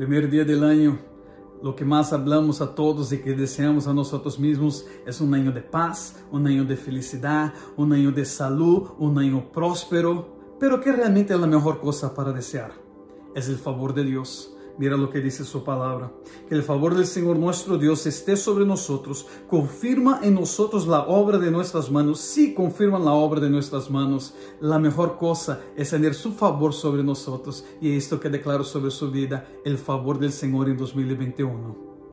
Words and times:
Primer 0.00 0.30
día 0.30 0.46
del 0.46 0.64
año, 0.64 0.98
lo 1.62 1.76
que 1.76 1.84
más 1.84 2.14
hablamos 2.14 2.62
a 2.62 2.74
todos 2.74 3.12
y 3.12 3.18
que 3.18 3.34
deseamos 3.34 3.86
a 3.86 3.92
nosotros 3.92 4.38
mismos 4.38 4.86
es 5.06 5.20
un 5.20 5.34
año 5.34 5.52
de 5.52 5.60
paz, 5.60 6.24
un 6.32 6.46
año 6.46 6.64
de 6.64 6.74
felicidad, 6.74 7.52
un 7.76 7.92
año 7.92 8.10
de 8.10 8.24
salud, 8.24 8.92
un 8.98 9.18
año 9.18 9.52
próspero. 9.52 10.56
Pero 10.58 10.80
¿qué 10.80 10.90
realmente 10.90 11.34
es 11.34 11.38
la 11.38 11.46
mejor 11.46 11.82
cosa 11.82 12.14
para 12.14 12.32
desear? 12.32 12.72
Es 13.34 13.50
el 13.50 13.56
favor 13.56 13.92
de 13.92 14.04
Dios. 14.04 14.56
Mira 14.78 14.96
lo 14.96 15.10
que 15.10 15.20
dice 15.20 15.44
su 15.44 15.64
palabra. 15.64 16.12
Que 16.48 16.54
el 16.54 16.62
favor 16.62 16.94
del 16.94 17.06
Señor 17.06 17.38
nuestro 17.38 17.78
Dios 17.78 18.06
esté 18.06 18.36
sobre 18.36 18.64
nosotros. 18.64 19.26
Confirma 19.48 20.20
en 20.22 20.34
nosotros 20.34 20.86
la 20.86 21.02
obra 21.02 21.38
de 21.38 21.50
nuestras 21.50 21.90
manos. 21.90 22.20
Sí, 22.20 22.54
confirman 22.54 23.04
la 23.04 23.12
obra 23.12 23.40
de 23.40 23.50
nuestras 23.50 23.90
manos. 23.90 24.34
La 24.60 24.78
mejor 24.78 25.16
cosa 25.18 25.60
es 25.76 25.90
tener 25.90 26.14
su 26.14 26.32
favor 26.32 26.72
sobre 26.72 27.02
nosotros. 27.02 27.64
Y 27.80 27.96
esto 27.96 28.20
que 28.20 28.30
declaro 28.30 28.64
sobre 28.64 28.90
su 28.90 29.10
vida, 29.10 29.48
el 29.64 29.78
favor 29.78 30.18
del 30.18 30.32
Señor 30.32 30.68
en 30.68 30.76
2021. 30.76 31.89